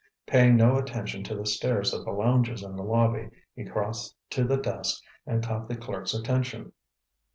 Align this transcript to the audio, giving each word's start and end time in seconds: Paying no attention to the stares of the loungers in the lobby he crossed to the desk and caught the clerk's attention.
Paying 0.25 0.57
no 0.57 0.77
attention 0.79 1.23
to 1.25 1.35
the 1.35 1.45
stares 1.45 1.93
of 1.93 2.05
the 2.05 2.11
loungers 2.11 2.63
in 2.63 2.75
the 2.75 2.81
lobby 2.81 3.29
he 3.53 3.63
crossed 3.65 4.15
to 4.31 4.43
the 4.43 4.57
desk 4.57 4.99
and 5.27 5.43
caught 5.43 5.67
the 5.67 5.75
clerk's 5.77 6.15
attention. 6.15 6.71